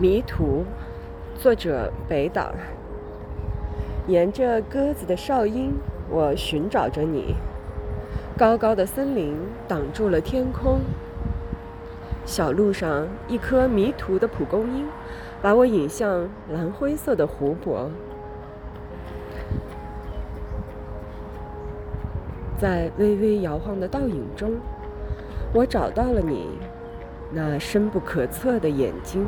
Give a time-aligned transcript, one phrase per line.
[0.00, 0.64] 迷途
[1.38, 2.54] 作者北岛。
[4.06, 5.74] 沿着鸽子的哨音
[6.08, 7.34] 我寻找着你。
[8.34, 9.36] 高高的森林
[9.68, 10.80] 挡住了天空。
[12.24, 14.86] 小路上一颗迷途的蒲公英
[15.42, 17.90] 把我引向蓝灰色的湖泊。
[22.58, 24.52] 在微微摇晃的倒影中
[25.52, 26.46] 我找到了你
[27.30, 29.26] 那深不可测的眼睛。